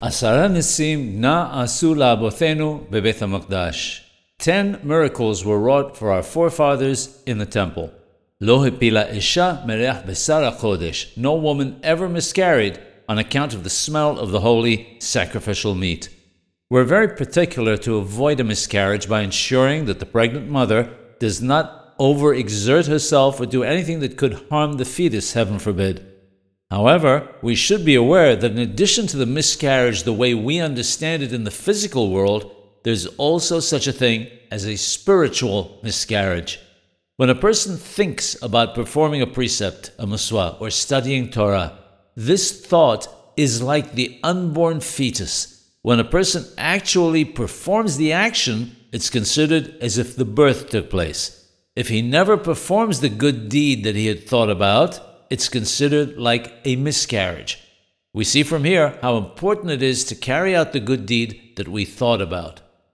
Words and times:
עשרה 0.00 0.48
ניסים 0.48 1.20
נעשו 1.20 1.94
לאבותינו 1.94 2.80
בבית 2.90 3.22
המקדש. 3.22 4.00
Ten 4.42 4.76
miracles 4.84 5.44
were 5.44 5.58
wrought 5.58 5.96
for 5.96 6.10
our 6.10 6.22
forefathers 6.22 7.22
in 7.26 7.38
the 7.38 7.54
temple. 7.54 7.88
לא 8.40 8.66
הפילה 8.66 9.06
אישה 9.06 9.54
מריח 9.66 9.96
בשר 10.06 10.44
הקודש. 10.44 11.14
No 11.18 11.34
woman 11.34 11.82
ever 11.82 12.08
miscarried 12.08 12.78
on 13.08 13.18
account 13.18 13.54
of 13.54 13.64
the 13.64 13.70
smell 13.70 14.18
of 14.18 14.30
the 14.30 14.40
holy 14.40 14.96
sacrificial 14.98 15.74
meat. 15.74 16.08
We're 16.70 16.84
very 16.84 17.08
particular 17.08 17.76
to 17.78 17.96
avoid 17.96 18.40
a 18.40 18.44
miscarriage 18.44 19.08
by 19.08 19.20
ensuring 19.22 19.84
that 19.86 20.00
the 20.00 20.12
pregnant 20.16 20.50
mother 20.50 20.90
does 21.20 21.40
not 21.40 21.96
overexert 21.98 22.86
herself 22.88 23.40
or 23.40 23.46
do 23.46 23.62
anything 23.62 24.00
that 24.00 24.16
could 24.16 24.34
harm 24.50 24.72
the 24.74 24.84
fetus, 24.84 25.32
heaven 25.32 25.58
forbid. 25.58 25.94
However, 26.71 27.27
we 27.41 27.55
should 27.55 27.83
be 27.83 27.95
aware 27.95 28.35
that 28.35 28.51
in 28.51 28.59
addition 28.59 29.07
to 29.07 29.17
the 29.17 29.25
miscarriage 29.25 30.03
the 30.03 30.13
way 30.13 30.35
we 30.35 30.59
understand 30.59 31.23
it 31.23 31.33
in 31.33 31.43
the 31.43 31.51
physical 31.51 32.11
world, 32.11 32.55
there's 32.83 33.07
also 33.17 33.59
such 33.59 33.87
a 33.87 33.91
thing 33.91 34.27
as 34.51 34.65
a 34.65 34.75
spiritual 34.75 35.79
miscarriage. 35.83 36.59
When 37.17 37.29
a 37.29 37.35
person 37.35 37.75
thinks 37.75 38.41
about 38.41 38.75
performing 38.75 39.21
a 39.21 39.27
precept, 39.27 39.91
a 39.97 40.05
muswa, 40.05 40.61
or 40.61 40.69
studying 40.69 41.29
Torah, 41.29 41.77
this 42.15 42.65
thought 42.65 43.07
is 43.35 43.61
like 43.61 43.93
the 43.93 44.19
unborn 44.23 44.79
fetus. 44.79 45.71
When 45.81 45.99
a 45.99 46.03
person 46.03 46.45
actually 46.57 47.25
performs 47.25 47.97
the 47.97 48.13
action, 48.13 48.75
it's 48.91 49.09
considered 49.09 49.75
as 49.81 49.97
if 49.97 50.15
the 50.15 50.25
birth 50.25 50.69
took 50.69 50.89
place. 50.89 51.47
If 51.75 51.89
he 51.89 52.01
never 52.01 52.37
performs 52.37 52.99
the 52.99 53.09
good 53.09 53.49
deed 53.49 53.83
that 53.85 53.95
he 53.95 54.07
had 54.07 54.27
thought 54.27 54.49
about, 54.49 54.99
it's 55.29 55.49
considered 55.49 56.17
like 56.17 56.53
a 56.65 56.75
miscarriage. 56.75 57.59
We 58.13 58.23
see 58.23 58.43
from 58.43 58.63
here 58.63 58.97
how 59.01 59.17
important 59.17 59.71
it 59.71 59.83
is 59.83 60.03
to 60.05 60.15
carry 60.15 60.55
out 60.55 60.73
the 60.73 60.79
good 60.79 61.05
deed 61.05 61.53
that 61.57 61.67
we 61.67 61.85
thought 61.85 62.21
about. 62.21 62.61